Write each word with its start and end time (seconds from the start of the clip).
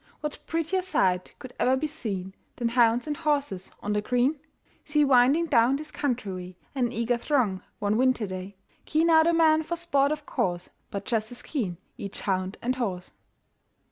What 0.21 0.39
prettier 0.47 0.81
sight 0.81 1.35
could 1.37 1.53
e'er 1.61 1.77
be 1.77 1.85
seen 1.85 2.33
Than 2.55 2.69
hounds 2.69 3.05
and 3.05 3.15
horses 3.17 3.69
on 3.83 3.93
the 3.93 4.01
green? 4.01 4.39
See 4.83 5.05
winding 5.05 5.45
down 5.45 5.75
this 5.75 5.91
country 5.91 6.33
way 6.33 6.57
An 6.73 6.91
eager 6.91 7.17
throng 7.17 7.61
one 7.77 7.97
winter 7.97 8.25
day. 8.25 8.55
Keen 8.85 9.11
are 9.11 9.23
the 9.23 9.31
men 9.31 9.61
for 9.61 9.75
sport 9.75 10.11
of 10.11 10.25
course, 10.25 10.69
But 10.89 11.05
just 11.05 11.31
as 11.31 11.43
keen 11.43 11.77
each 11.99 12.21
hound 12.21 12.57
and 12.63 12.77
horse. 12.77 13.11